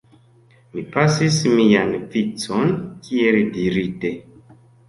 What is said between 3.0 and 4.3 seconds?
kiel dirite.